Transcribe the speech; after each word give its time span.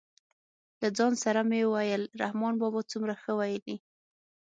له 0.81 0.87
ځان 0.97 1.13
سره 1.23 1.39
مې 1.49 1.61
ویل 1.73 2.03
رحمان 2.21 2.53
بابا 2.61 2.81
څومره 2.91 3.13
ښه 3.21 3.31
ویلي. 3.39 3.75